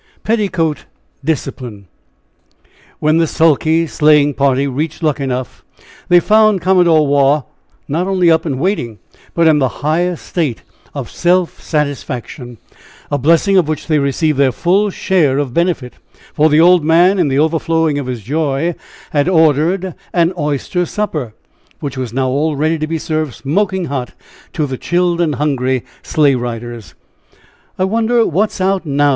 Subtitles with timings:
[0.23, 0.85] PETTICOAT
[1.23, 1.85] DISCIPLINE.
[2.97, 5.63] When the sulky sleighing party reached Luckenough
[6.09, 7.43] they found Commodore Waugh
[7.87, 8.97] not only up and waiting,
[9.35, 10.63] but in the highest state
[10.95, 12.57] of self satisfaction,
[13.11, 15.93] a blessing of which they received their full share of benefit,
[16.33, 18.73] for the old man, in the overflowing of his joy,
[19.11, 21.35] had ordered an oyster supper,
[21.79, 24.13] which was now all ready to be served smoking hot
[24.51, 26.95] to the chilled and hungry sleigh riders.
[27.77, 29.09] "I wonder what's out now?"